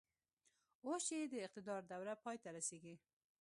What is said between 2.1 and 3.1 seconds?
پای ته رسېږي.